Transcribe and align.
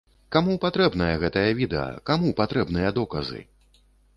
Каму 0.35 0.53
патрэбнае 0.63 1.09
гэтае 1.25 1.45
відэа, 1.61 1.85
каму 2.11 2.33
патрэбныя 2.43 2.89
доказы? 2.99 3.47